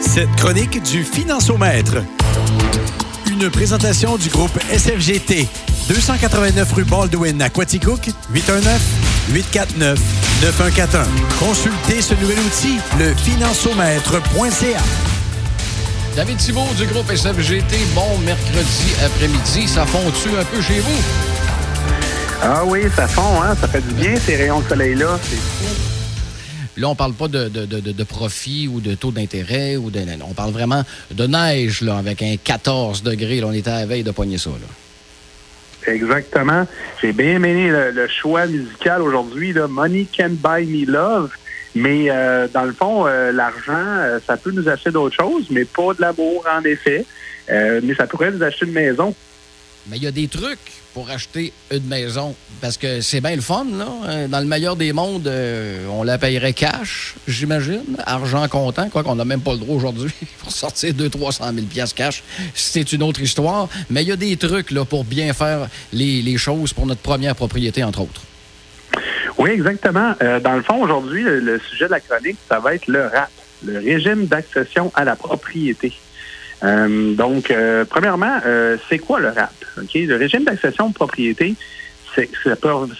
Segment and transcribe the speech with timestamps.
[0.00, 1.96] Cette chronique du Financiomètre.
[3.30, 5.48] Une présentation du groupe SFGT.
[5.88, 8.08] 289 rue Baldwin à Quaticook,
[9.30, 9.96] 819-849-9141.
[11.38, 14.80] Consultez ce nouvel outil, le financiomètre.ca.
[16.16, 19.68] David Thibault du groupe SFGT, bon mercredi après-midi.
[19.68, 21.02] Ça fond-tu un peu chez vous?
[22.42, 23.54] Ah oui, ça fond, hein?
[23.60, 25.18] Ça fait du bien, ces rayons de soleil-là.
[25.22, 25.95] C'est fou.
[26.76, 29.76] Là, on parle pas de, profit ou de taux d'intérêt.
[29.76, 33.40] ou de, On parle vraiment de neige, là, avec un 14 degrés.
[33.40, 34.50] Là, on était à la veille de poigner ça.
[34.50, 35.92] Là.
[35.92, 36.66] Exactement.
[37.00, 39.54] J'ai bien aimé le, choix musical aujourd'hui.
[39.68, 41.30] Money can buy me love.
[41.76, 45.66] Mais euh, dans le fond, euh, l'argent, euh, ça peut nous acheter d'autres choses, mais
[45.66, 47.04] pas de l'amour, en effet.
[47.48, 49.14] mais ça pourrait nous acheter une maison.
[49.88, 50.58] Mais il y a des trucs
[50.96, 52.34] pour acheter une maison.
[52.60, 53.86] Parce que c'est bien le fun, là.
[54.08, 57.84] Euh, dans le meilleur des mondes, euh, on la payerait cash, j'imagine.
[58.06, 62.24] Argent comptant, quoi qu'on n'a même pas le droit aujourd'hui pour sortir 200-300 000 cash.
[62.54, 63.68] C'est une autre histoire.
[63.90, 67.36] Mais il y a des trucs, là, pour bien faire les, choses pour notre première
[67.36, 68.22] propriété, entre autres.
[69.36, 70.14] Oui, exactement.
[70.22, 73.30] Euh, dans le fond, aujourd'hui, le, sujet de la chronique, ça va être le RAP,
[73.64, 75.92] le régime d'accession à la propriété.
[76.62, 77.52] Donc,
[77.90, 78.40] premièrement,
[78.88, 79.65] c'est quoi le RAP?
[79.76, 81.54] Le régime d'accession de propriété,
[82.14, 82.22] ça,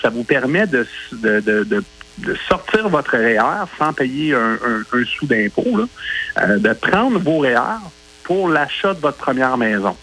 [0.03, 1.85] ça vous permet de, de, de,
[2.49, 5.89] sortir votre REER sans payer un, sou d'impôt,
[6.39, 7.79] de prendre vos REER
[8.25, 9.97] pour l'achat de votre première maison.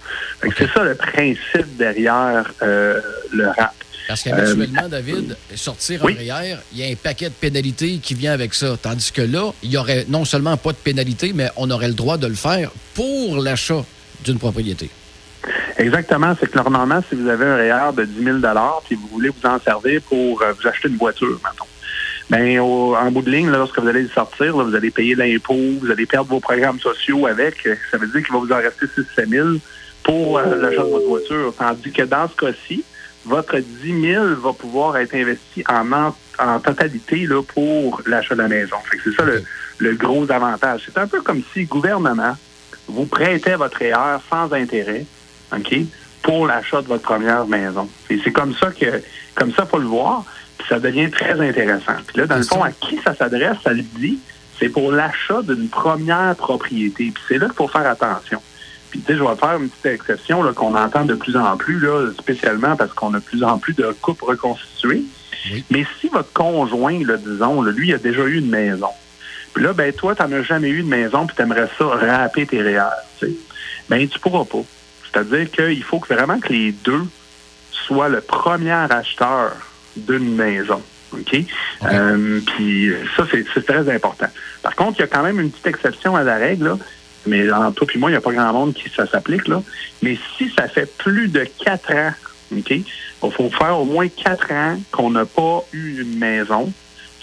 [0.58, 3.74] C'est ça le principe derrière le RAP.
[4.08, 8.34] Parce qu'habituellement, David, sortir en REER, il y a un paquet de pénalités qui vient
[8.34, 8.76] avec ça.
[8.82, 11.94] Tandis que là, il y aurait non seulement pas de pénalité, mais on aurait le
[11.94, 13.84] droit de le faire pour l'achat
[14.24, 14.90] d'une propriété.
[15.78, 16.36] Exactement.
[16.40, 18.38] C'est que normalement, si vous avez un REER de 10 000
[18.86, 21.68] puis vous voulez vous en servir pour euh, vous acheter une voiture, maintenant,
[22.30, 26.06] ben, en bout de ligne, lorsque vous allez sortir, vous allez payer l'impôt, vous allez
[26.06, 27.68] perdre vos programmes sociaux avec.
[27.92, 29.48] Ça veut dire qu'il va vous en rester 6 000
[30.04, 31.54] pour euh, l'achat de votre voiture.
[31.58, 32.84] Tandis que dans ce cas-ci,
[33.26, 38.48] votre 10 000 va pouvoir être investi en, en, totalité là, pour l'achat de la
[38.48, 38.78] maison.
[39.04, 39.24] C'est ça
[39.80, 40.84] le, gros avantage.
[40.86, 42.36] C'est un peu comme si le gouvernement
[42.88, 45.06] vous prêtait votre REER sans intérêt,
[45.58, 45.76] OK,
[46.22, 47.90] pour l'achat de votre première maison.
[48.10, 49.02] Et c'est comme ça que,
[49.36, 50.24] comme ça, faut le voir,
[50.58, 51.96] puis ça devient très intéressant.
[52.08, 54.20] Puis là, dans le fond, à qui ça s'adresse, ça le dit,
[54.60, 57.12] c'est pour l'achat d'une première propriété.
[57.14, 58.42] Puis c'est là qu'il faut faire attention.
[58.94, 61.80] Puis, tu sais, je vais faire une petite exception qu'on entend de plus en plus,
[61.80, 65.04] là, spécialement parce qu'on a de plus en plus de couples reconstitués.
[65.72, 68.90] Mais si votre conjoint, là, disons, lui, il a déjà eu une maison,
[69.54, 71.86] puis là, ben toi, tu n'en as jamais eu de maison, puis tu aimerais ça
[71.86, 72.86] râper tes réels,
[73.20, 73.34] tu sais,
[73.90, 74.64] ben tu pourras pas.
[75.14, 77.06] C'est-à-dire qu'il faut vraiment que les deux
[77.72, 79.54] soient le premier acheteur
[79.96, 80.82] d'une maison.
[81.12, 81.36] OK?
[81.84, 84.28] Euh, puis ça, c'est très important.
[84.64, 86.70] Par contre, il y a quand même une petite exception à la règle.
[86.70, 86.78] Là
[87.26, 89.62] mais en toi puis moi, il n'y a pas grand monde qui ça s'applique, là.
[90.02, 92.12] Mais si ça fait plus de quatre ans,
[92.56, 92.86] OK, il
[93.32, 96.72] faut faire au moins quatre ans qu'on n'a pas eu une maison.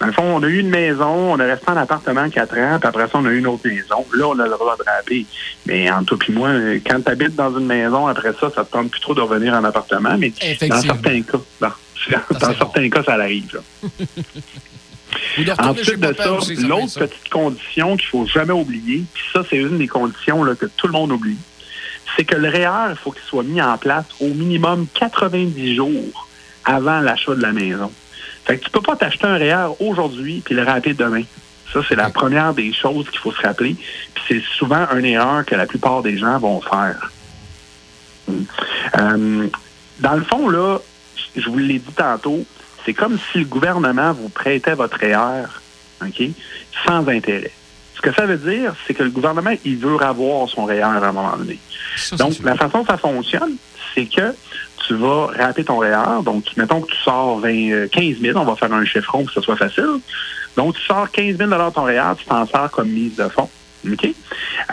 [0.01, 2.79] Dans le fond, on a eu une maison, on est resté en appartement quatre ans,
[2.79, 4.03] puis après ça, on a eu une autre maison.
[4.15, 5.27] Là, on a le droit de rapper.
[5.67, 6.49] Mais en toi puis moi,
[6.83, 9.53] quand tu habites dans une maison, après ça, ça te tente plus trop de revenir
[9.53, 10.17] en appartement.
[10.17, 10.33] Mais
[10.67, 13.61] dans certains cas, dans certains cas, ça arrive.
[15.59, 16.37] Ensuite de ça,
[16.67, 20.65] l'autre petite condition qu'il faut jamais oublier, puis ça, c'est une des conditions là, que
[20.65, 21.37] tout le monde oublie,
[22.15, 26.27] c'est que le REER, il faut qu'il soit mis en place au minimum 90 jours
[26.65, 27.91] avant l'achat de la maison.
[28.45, 31.23] Fait que tu peux pas t'acheter un REER aujourd'hui puis le rappeler demain.
[31.71, 33.75] Ça, c'est la première des choses qu'il faut se rappeler.
[34.13, 37.11] Puis c'est souvent un erreur que la plupart des gens vont faire.
[38.29, 39.47] Euh,
[39.99, 40.79] dans le fond, là,
[41.35, 42.45] je vous l'ai dit tantôt,
[42.85, 45.45] c'est comme si le gouvernement vous prêtait votre REER,
[46.01, 46.23] OK,
[46.85, 47.51] sans intérêt.
[47.95, 50.89] Ce que ça veut dire, c'est que le gouvernement, il veut avoir son REER à
[50.89, 51.59] un moment donné.
[52.13, 53.55] donc, la façon dont ça fonctionne,
[53.93, 54.33] c'est que
[54.91, 56.21] tu vas rater ton REER.
[56.25, 59.33] Donc, mettons que tu sors 20, 15 000, on va faire un chiffron pour que
[59.33, 60.01] ce soit facile.
[60.57, 63.49] Donc, tu sors 15 000 de ton REER, tu t'en sors comme mise de fonds.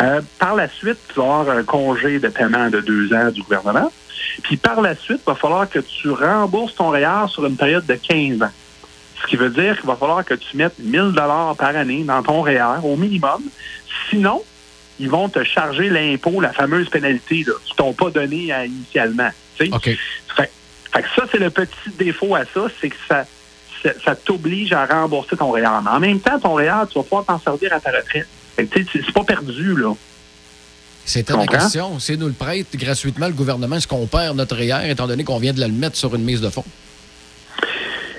[0.03, 3.43] Euh, par la suite, tu vas avoir un congé de paiement de deux ans du
[3.43, 3.93] gouvernement.
[4.43, 7.87] Puis par la suite, il va falloir que tu rembourses ton REER sur une période
[7.87, 8.53] de 15 ans.
[9.23, 12.23] Ce qui veut dire qu'il va falloir que tu mettes 1000 dollars par année dans
[12.23, 13.43] ton REER au minimum.
[14.11, 14.43] Sinon,
[15.01, 19.31] ils vont te charger l'impôt, la fameuse pénalité là, qu'ils t'ont pas donné initialement.
[19.73, 19.91] OK.
[20.99, 23.25] Fait, que ça, c'est le petit défaut à ça, c'est que ça,
[24.05, 25.69] ça, t'oblige à rembourser ton REER.
[25.85, 28.27] Mais en même temps, ton REER, tu vas pouvoir t'en servir à ta retraite.
[28.57, 29.95] C'est pas perdu, là.
[31.05, 31.99] C'était la question.
[32.01, 35.39] Si nous le prête gratuitement, le gouvernement, est-ce qu'on perd notre REER étant donné qu'on
[35.39, 36.65] vient de le mettre sur une mise de fonds?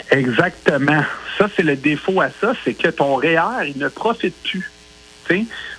[0.09, 1.03] Exactement.
[1.37, 4.71] Ça, c'est le défaut à ça, c'est que ton REER, il ne profite plus.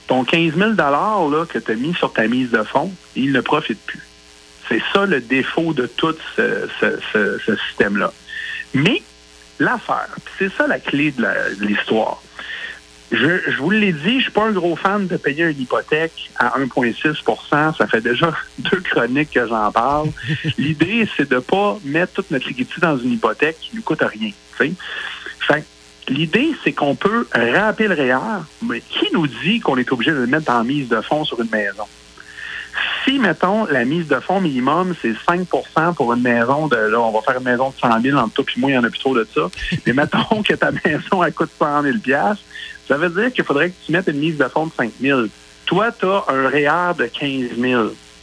[0.06, 3.40] ton 15 000 là, que tu as mis sur ta mise de fonds, il ne
[3.40, 4.09] profite plus.
[4.70, 6.68] C'est ça le défaut de tout ce,
[7.68, 8.12] système-là.
[8.72, 9.02] Mais
[9.58, 10.08] l'affaire,
[10.38, 11.26] c'est ça la clé de
[11.64, 12.22] l'histoire.
[13.10, 16.56] Je, vous l'ai dit, je suis pas un gros fan de payer une hypothèque à
[16.60, 20.10] 1,6% Ça fait déjà deux chroniques que j'en parle.
[20.58, 24.30] L'idée, c'est de pas mettre toute notre liquidité dans une hypothèque qui ne coûte rien.
[26.08, 30.18] l'idée, c'est qu'on peut rappeler le REER, mais qui nous dit qu'on est obligé de
[30.18, 31.86] le mettre en mise de fonds sur une maison?
[33.04, 37.12] Si, mettons, la mise de fonds minimum, c'est 5% pour une maison de, là, on
[37.12, 38.90] va faire une maison de 100 000, entre toi et moi, il y en a
[38.90, 39.48] plus trop de ça.
[39.86, 41.96] Mais mettons que ta maison, elle coûte 100 000
[42.90, 45.20] ça veut dire qu'il faudrait que tu mettes une mise de fonds de 5 000
[45.64, 47.82] Toi, tu as un REER de 15 000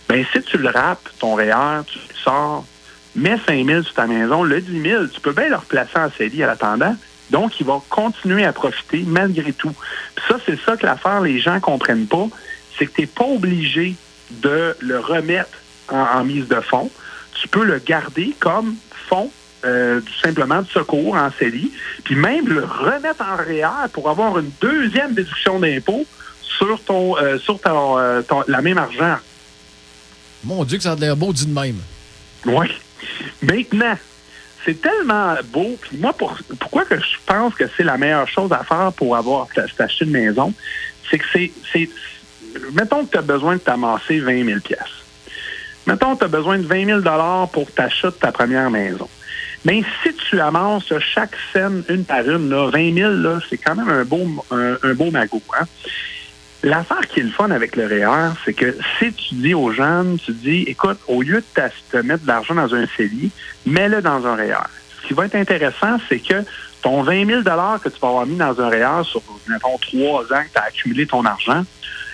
[0.09, 2.65] Bien, si tu le rappes, ton REER, tu le sors,
[3.15, 6.11] mets 5 000 sur ta maison, le 10 000, tu peux bien le replacer en
[6.11, 6.95] CELI à l'attendant.
[7.29, 9.73] Donc, il va continuer à profiter malgré tout.
[10.15, 12.27] Puis ça, c'est ça que l'affaire, les gens comprennent pas,
[12.77, 13.95] c'est que tu n'es pas obligé
[14.31, 15.49] de le remettre
[15.89, 16.91] en, mise de fonds.
[17.33, 18.75] Tu peux le garder comme
[19.09, 19.31] fonds
[19.65, 21.71] euh, simplement de secours en CELI,
[22.03, 26.05] puis même le remettre en réel pour avoir une deuxième déduction d'impôt
[26.41, 29.17] sur ton euh, sur euh, ton, la même argent.
[30.43, 31.79] Mon Dieu, que ça a l'air beau dit de même.
[32.45, 32.67] Oui.
[33.41, 33.97] Maintenant,
[34.63, 35.77] c'est tellement beau.
[35.81, 36.13] Puis moi,
[36.59, 40.11] pourquoi que je pense que c'est la meilleure chose à faire pour avoir acheté une
[40.11, 40.53] maison,
[41.09, 41.89] c'est que c'est
[42.73, 44.59] mettons que tu as besoin de t'amasser 20 000
[45.85, 49.07] Mettons que tu as besoin de 20 000 pour t'acheter ta première maison.
[49.65, 53.89] Mais si tu amasses chaque scène une par une, là, 20 000, c'est quand même
[53.89, 55.41] un beau, un, beau magot.
[55.59, 55.65] Hein?
[56.63, 60.17] L'affaire qui est le fun avec le REER, c'est que si tu dis aux jeunes,
[60.23, 63.31] tu dis, écoute, au lieu de te mettre de l'argent dans un CELI,
[63.65, 64.67] mets-le dans un REER.
[65.01, 66.43] Ce qui va être intéressant, c'est que
[66.81, 70.43] ton 20 000 que tu vas avoir mis dans un REER sur, mettons, trois ans
[70.43, 71.63] que tu as accumulé ton argent,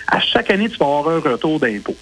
[0.06, 1.96] à chaque année, tu vas avoir un retour d'impôt.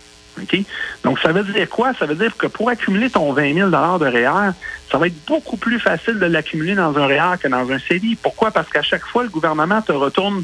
[1.05, 1.93] Donc, ça veut dire quoi?
[1.99, 4.53] Ça veut dire que pour accumuler ton 20 000 de REER,
[4.91, 8.17] ça va être beaucoup plus facile de l'accumuler dans un REER que dans un CELI.
[8.17, 8.51] Pourquoi?
[8.51, 10.43] Parce qu'à chaque fois, le gouvernement te retourne,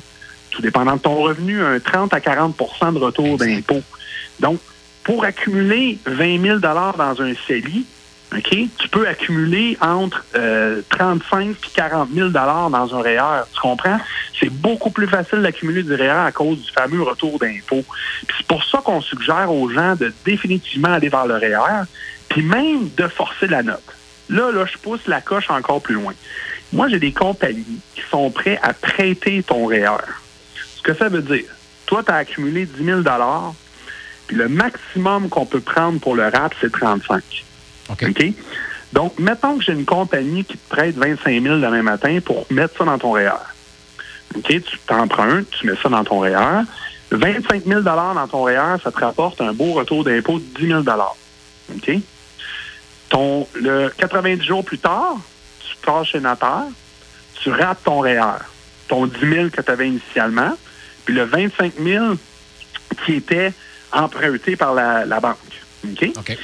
[0.50, 3.82] tout dépendant de ton revenu, un 30 à 40% de retour d'impôt.
[4.40, 4.60] Donc,
[5.04, 7.86] pour accumuler 20 000 dans un CELI,
[8.36, 8.50] OK?
[8.50, 10.24] Tu peux accumuler entre
[10.90, 13.44] 35 et 40 000 dans un REER.
[13.52, 13.98] Tu comprends?
[14.38, 17.84] C'est beaucoup plus facile d'accumuler du REER à cause du fameux retour d'impôt.
[18.36, 21.84] C'est pour ça qu'on suggère aux gens de définitivement aller vers le REER,
[22.28, 23.82] puis même de forcer la note.
[24.28, 26.12] Là, là, je pousse la coche encore plus loin.
[26.72, 30.04] Moi, j'ai des compagnies qui sont prêts à prêter ton REER.
[30.76, 31.46] Ce que ça veut dire,
[31.86, 33.00] toi, tu as accumulé 10 000
[34.26, 37.22] puis le maximum qu'on peut prendre pour le RAP, c'est 35
[37.90, 38.34] OK.
[38.92, 42.78] Donc, mettons que j'ai une compagnie qui te prête 25 000 demain matin pour mettre
[42.78, 43.32] ça dans ton REER.
[44.34, 46.64] OK, tu t'empruntes, tu mets ça dans ton REER.
[47.10, 50.82] 25 000 dans ton REER, ça te rapporte un beau retour d'impôt de 10 000
[50.82, 51.90] OK?
[53.08, 55.16] Ton, le 90 jours plus tard,
[55.60, 56.66] tu pars chez notaire,
[57.34, 58.40] tu rates ton REER,
[58.88, 60.56] ton 10 000 que tu avais initialement,
[61.04, 62.14] puis le 25 000
[63.04, 63.52] qui était
[63.92, 65.36] emprunté par la, banque.
[65.84, 66.10] OK?
[66.18, 66.38] OK.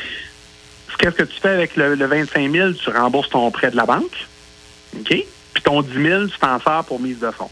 [0.98, 2.72] Qu'est-ce que tu fais avec le, 25 000?
[2.72, 4.26] Tu rembourses ton prêt de la banque.
[4.98, 5.08] OK?
[5.08, 7.50] Puis ton 10 000, tu t'en sers pour mise de fonds.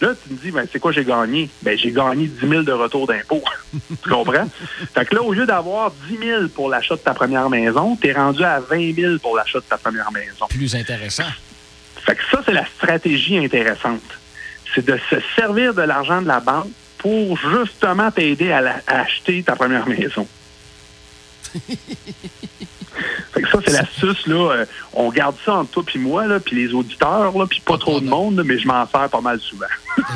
[0.00, 1.50] Là, tu me dis, ben, c'est quoi j'ai gagné?
[1.62, 3.42] Ben, j'ai gagné 10 000 de retour d'impôt.
[3.72, 4.48] tu comprends?
[4.94, 8.08] Fait que là, au lieu d'avoir 10 000 pour l'achat de ta première maison, tu
[8.08, 10.46] es rendu à 20 000 pour l'achat de ta première maison.
[10.48, 11.24] Plus intéressant.
[11.96, 14.02] Fait que ça, c'est la stratégie intéressante.
[14.74, 19.42] C'est de se servir de l'argent de la banque pour justement t'aider à, à acheter
[19.42, 20.28] ta première maison.
[23.32, 24.52] Fait que ça, c'est l'astuce, là.
[24.52, 27.78] Euh, on garde ça entre toi puis moi, là, puis les auditeurs, là, puis pas,
[27.78, 29.66] trop de monde, mais je m'en sers pas mal souvent.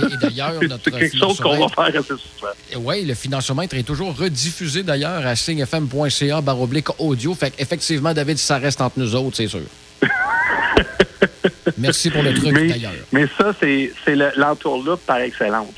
[0.02, 2.52] Et, d'ailleurs, C'est quelque chose qu'on va faire assez souvent.
[2.76, 7.34] Oui, le financement est toujours rediffusé d'ailleurs à signefm.ca baroblique audio.
[7.34, 9.60] Fait effectivement, David, ça reste entre nous autres, c'est sûr.
[11.78, 12.92] Merci pour le truc, d'ailleurs.
[13.12, 13.92] Mais ça, c'est
[14.36, 15.74] l'entourloupe par excellence.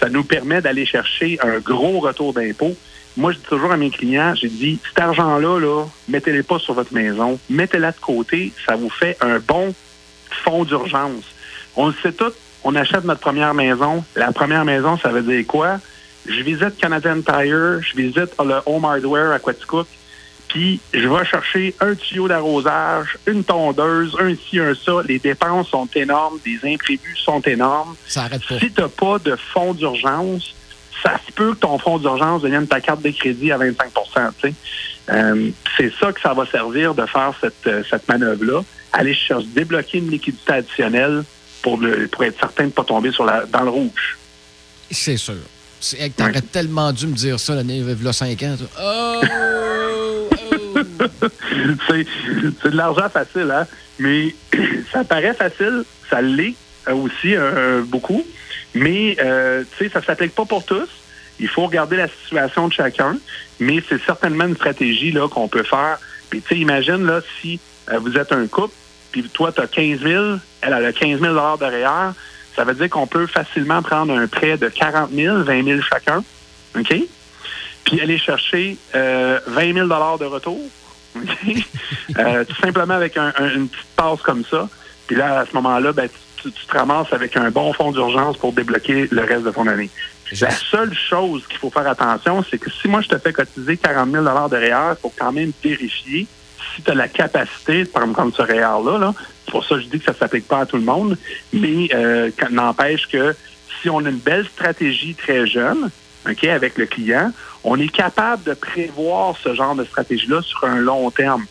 [0.00, 2.76] ça nous permet d'aller chercher un gros retour d'impôt
[3.16, 6.74] moi, je dis toujours à mes clients, j'ai dit, cet argent-là, là, mettez-le pas sur
[6.74, 9.74] votre maison, mettez-la de côté, ça vous fait un bon
[10.44, 11.24] fonds d'urgence.
[11.76, 12.32] On le sait tout,
[12.64, 14.04] on achète notre première maison.
[14.16, 15.78] La première maison, ça veut dire quoi?
[16.26, 19.86] Je visite Canadian Tire, je visite le Home Hardware à Quaticook,
[20.48, 25.02] puis je vais chercher un tuyau d'arrosage, une tondeuse, un ci, un ça.
[25.06, 27.94] Les dépenses sont énormes, les imprévus sont énormes.
[28.06, 28.58] Ça arrête pas.
[28.58, 30.54] Si tu n'as pas de fonds d'urgence,
[31.02, 34.52] ça se peut que ton fonds d'urgence devienne ta carte de crédit à 25%
[35.08, 38.62] euh, C'est ça que ça va servir de faire cette, euh, cette manœuvre-là.
[38.92, 41.24] Aller chercher, débloquer une liquidité additionnelle
[41.62, 44.18] pour, le, pour être certain de ne pas tomber sur la, dans le rouge.
[44.90, 45.34] C'est sûr.
[46.16, 48.56] T'aurais tellement dû me dire ça l'année, il y a 5 ans.
[48.80, 49.20] Oh!
[50.74, 51.26] oh!
[51.88, 53.66] c'est de l'argent facile, hein?
[53.98, 54.34] Mais
[54.92, 56.54] ça paraît facile, ça l'est
[56.88, 58.24] euh, aussi euh, beaucoup.
[58.76, 60.88] Mais, euh, tu sais, ça ne s'applique pas pour tous.
[61.40, 63.16] Il faut regarder la situation de chacun,
[63.58, 65.98] mais c'est certainement une stratégie là qu'on peut faire.
[66.28, 67.58] Puis, tu sais, imagine, là, si
[68.00, 68.74] vous êtes un couple,
[69.12, 70.24] puis toi, tu as 15 000,
[70.60, 72.12] elle, a 15 000 derrière,
[72.54, 76.22] ça veut dire qu'on peut facilement prendre un prêt de 40 000, 20 000 chacun,
[76.78, 76.94] OK?
[77.84, 80.60] Puis aller chercher 20 000 de retour,
[81.14, 84.68] tout simplement avec une petite passe comme ça.
[85.06, 86.08] Puis là, à ce moment-là, ben,
[86.42, 89.90] tu, te ramasses avec un bon fonds d'urgence pour débloquer le reste de ton année.
[90.40, 93.76] La seule chose qu'il faut faire attention, c'est que si moi je te fais cotiser
[93.76, 96.26] 40 000 derrière, il faut quand même vérifier
[96.74, 98.98] si tu as la capacité de prendre ce REER-là.
[98.98, 99.14] Là.
[99.44, 101.16] C'est pour ça que je dis que ça ne s'applique pas à tout le monde,
[101.52, 103.36] mais euh, n'empêche que
[103.80, 105.90] si on a une belle stratégie très jeune,
[106.28, 107.30] OK, avec le client,
[107.62, 111.46] on est capable de prévoir ce genre de stratégie-là sur un long terme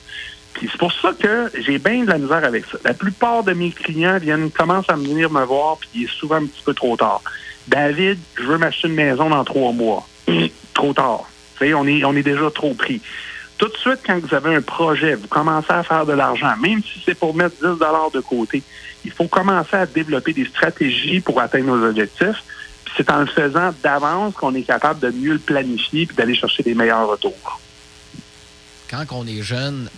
[0.61, 2.77] c'est pour ça que j'ai bien de la misère avec ça.
[2.83, 6.35] La plupart de mes clients viennent, commencent à venir me voir, puis il est souvent
[6.35, 7.21] un petit peu trop tard.
[7.67, 10.07] David, je veux m'acheter une maison dans trois mois.
[10.73, 11.23] trop tard.
[11.61, 13.01] on est, on est déjà trop pris.
[13.57, 16.81] Tout de suite, quand vous avez un projet, vous commencez à faire de l'argent, même
[16.83, 17.79] si c'est pour mettre 10
[18.13, 18.61] de côté,
[19.05, 22.43] il faut commencer à développer des stratégies pour atteindre nos objectifs.
[22.97, 26.63] C'est en le faisant d'avance qu'on est capable de mieux le planifier et d'aller chercher
[26.63, 27.59] des meilleurs retours.
[28.89, 29.89] Quand on est jeune,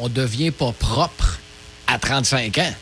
[0.00, 1.38] on, ne devient pas propre
[1.86, 2.74] à 35 ans.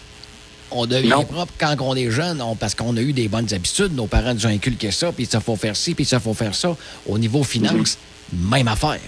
[0.71, 3.95] On devient propre quand on est jeune, parce qu'on a eu des bonnes habitudes.
[3.95, 6.55] Nos parents nous ont inculqué ça, puis ça faut faire ci, puis ça faut faire
[6.55, 6.76] ça.
[7.07, 7.97] Au niveau finance,
[8.33, 9.00] même affaire.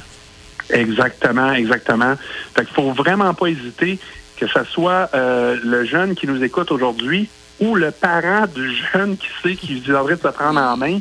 [0.70, 2.14] Exactement, exactement.
[2.54, 3.99] Fait qu'il faut vraiment pas hésiter
[4.38, 7.28] que ce soit euh, le jeune qui nous écoute aujourd'hui
[7.61, 10.99] ou le parent du jeune qui sait qu'il devrait se prendre en main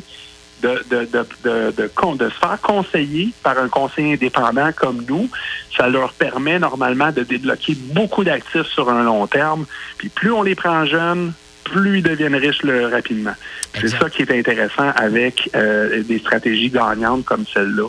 [0.62, 1.08] de, de,
[1.44, 5.28] de, de, se faire conseiller par un conseiller indépendant comme nous,
[5.76, 9.66] ça leur permet normalement de débloquer beaucoup d'actifs sur un long terme.
[9.98, 11.32] Puis plus on les prend jeunes,
[11.64, 13.34] plus ils deviennent riches rapidement.
[13.74, 17.88] C'est ça qui est intéressant avec euh, des stratégies gagnantes comme celle-là.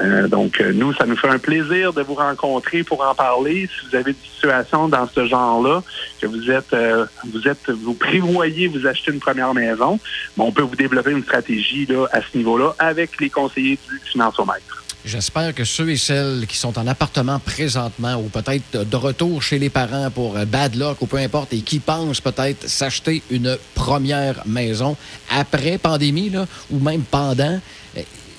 [0.00, 3.68] Euh, donc, euh, nous, ça nous fait un plaisir de vous rencontrer pour en parler.
[3.68, 5.82] Si vous avez des situations dans ce genre-là,
[6.20, 9.98] que vous êtes, euh, vous êtes, vous prévoyez vous acheter une première maison,
[10.38, 14.84] on peut vous développer une stratégie là, à ce niveau-là avec les conseillers du financiomètre.
[15.02, 19.58] J'espère que ceux et celles qui sont en appartement présentement ou peut-être de retour chez
[19.58, 24.46] les parents pour bad luck ou peu importe et qui pensent peut-être s'acheter une première
[24.46, 24.98] maison
[25.30, 27.60] après pandémie là, ou même pendant,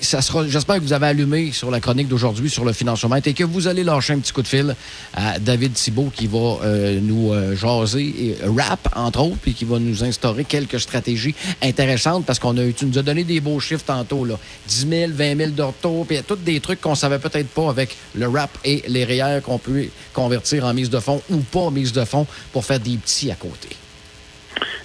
[0.01, 3.67] j'espère que vous avez allumé sur la chronique d'aujourd'hui sur le financement et que vous
[3.67, 4.75] allez lâcher un petit coup de fil
[5.13, 9.65] à David Thibault qui va euh, nous euh, jaser et rap, entre autres, puis qui
[9.65, 13.59] va nous instaurer quelques stratégies intéressantes parce qu'on a, tu nous as donné des beaux
[13.59, 14.35] chiffres tantôt, là.
[14.67, 18.27] 10 000, 20 000 d'auto, puis tous des trucs qu'on savait peut-être pas avec le
[18.27, 22.05] rap et les REER qu'on peut convertir en mise de fonds ou pas mise de
[22.05, 23.69] fonds pour faire des petits à côté.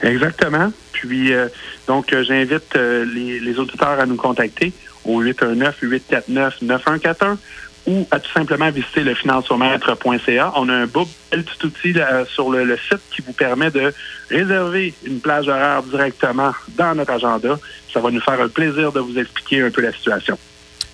[0.03, 0.73] Exactement.
[0.93, 1.49] Puis, euh,
[1.87, 4.73] donc, j'invite les auditeurs à nous contacter
[5.07, 7.39] au 819-849-9141
[7.87, 10.53] ou à tout simplement visiter le financiomètre.ca.
[10.57, 11.95] On a un beau petit outil
[12.29, 13.93] sur le, site qui vous permet de
[14.29, 17.59] réserver une plage horaire directement dans notre agenda.
[17.93, 20.37] Ça va nous faire un plaisir de vous expliquer un peu la situation.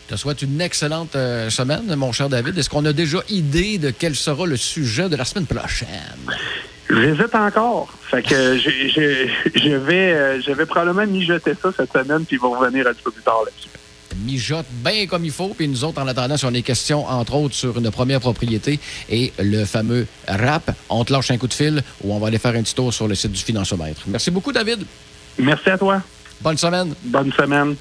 [0.09, 2.59] Je te souhaite une excellente euh, semaine, mon cher David.
[2.59, 5.89] Est-ce qu'on a déjà idée de quel sera le sujet de la semaine prochaine?
[6.91, 7.89] J'hésite encore.
[8.03, 12.87] Fait que je, vais, euh, je vais probablement mijoter ça cette semaine, puis vont revenir
[12.87, 13.69] un petit peu plus tard là-dessus
[14.25, 15.49] mijote bien comme il faut.
[15.49, 18.79] Puis nous autres, en attendant, sur les questions, entre autres, sur une première propriété
[19.09, 22.39] et le fameux RAP, on te lâche un coup de fil ou on va aller
[22.39, 24.03] faire un petit tour sur le site du Financiomètre.
[24.07, 24.85] Merci beaucoup, David.
[25.39, 26.03] Merci à toi.
[26.41, 26.95] Bonne semaine.
[27.05, 27.77] Bonne semaine.